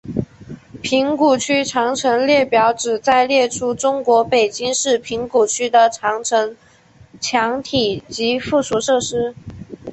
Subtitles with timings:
[0.81, 6.57] 平谷区长城列表旨在列出中国北京市平谷区的长城
[7.19, 9.35] 墙体及附属设施。